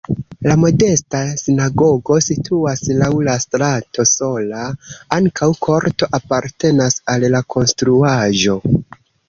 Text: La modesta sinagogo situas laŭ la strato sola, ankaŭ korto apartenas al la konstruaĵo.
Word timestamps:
La 0.51 0.53
modesta 0.59 1.19
sinagogo 1.41 2.17
situas 2.27 2.81
laŭ 3.01 3.11
la 3.29 3.35
strato 3.45 4.07
sola, 4.13 4.65
ankaŭ 5.21 5.53
korto 5.69 6.11
apartenas 6.21 7.01
al 7.17 7.31
la 7.39 7.47
konstruaĵo. 7.57 8.61